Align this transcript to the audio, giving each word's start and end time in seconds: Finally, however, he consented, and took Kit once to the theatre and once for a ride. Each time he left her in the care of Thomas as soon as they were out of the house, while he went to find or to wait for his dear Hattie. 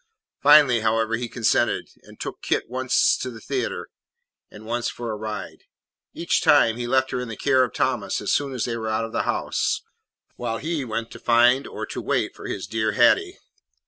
Finally, 0.41 0.79
however, 0.79 1.15
he 1.15 1.29
consented, 1.29 1.87
and 2.01 2.19
took 2.19 2.41
Kit 2.41 2.67
once 2.67 3.15
to 3.15 3.29
the 3.29 3.39
theatre 3.39 3.87
and 4.49 4.65
once 4.65 4.89
for 4.89 5.11
a 5.11 5.15
ride. 5.15 5.65
Each 6.11 6.41
time 6.41 6.75
he 6.75 6.87
left 6.87 7.11
her 7.11 7.19
in 7.19 7.27
the 7.27 7.37
care 7.37 7.63
of 7.63 7.71
Thomas 7.71 8.19
as 8.19 8.31
soon 8.31 8.55
as 8.55 8.65
they 8.65 8.75
were 8.75 8.89
out 8.89 9.05
of 9.05 9.11
the 9.11 9.21
house, 9.29 9.83
while 10.37 10.57
he 10.57 10.83
went 10.83 11.11
to 11.11 11.19
find 11.19 11.67
or 11.67 11.85
to 11.85 12.01
wait 12.01 12.35
for 12.35 12.47
his 12.47 12.65
dear 12.65 12.93
Hattie. 12.93 13.37